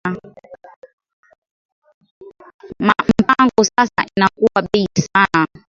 [2.85, 5.47] Ma mpango sasa inakuwa beyi sana